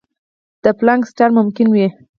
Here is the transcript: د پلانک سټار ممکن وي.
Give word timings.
د 0.63 0.65
پلانک 0.79 1.01
سټار 1.11 1.29
ممکن 1.39 1.67
وي. 1.73 1.87